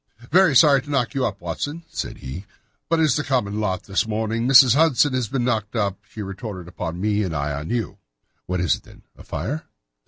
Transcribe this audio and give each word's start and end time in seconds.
"Very 0.31 0.55
sorry 0.55 0.81
to 0.81 0.89
knock 0.89 1.13
you 1.13 1.27
up, 1.27 1.41
Watson," 1.41 1.83
said 1.87 2.17
he, 2.17 2.45
"but 2.89 2.99
it's 2.99 3.15
the 3.17 3.23
common 3.23 3.59
lot 3.59 3.83
this 3.83 4.07
morning. 4.07 4.47
Mrs. 4.47 4.73
Hudson 4.73 5.13
has 5.13 5.27
been 5.27 5.43
knocked 5.43 5.75
up, 5.75 5.99
she 6.09 6.23
retorted 6.23 6.67
upon 6.67 6.99
me, 6.99 7.21
and 7.21 7.35
I 7.35 7.53
on 7.53 7.69
you." 7.69 7.99
"What 8.47 8.61
is 8.61 8.73
it, 8.77 8.81
then—a 8.81 9.23
fire?" 9.23 9.65